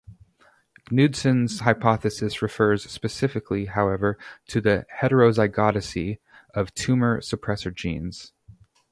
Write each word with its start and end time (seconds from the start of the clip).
Knudson's 0.89 1.59
hypothesis 1.59 2.41
refers 2.41 2.89
specifically, 2.89 3.65
however, 3.65 4.17
to 4.47 4.59
the 4.59 4.87
heterozygosity 4.99 6.17
of 6.55 6.73
tumor 6.73 7.21
suppressor 7.21 7.71
genes. 7.71 8.33